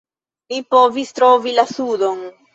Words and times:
Mi 0.53 0.61
povis 0.75 1.13
trovi 1.19 1.55
la 1.61 1.69
sudon. 1.75 2.27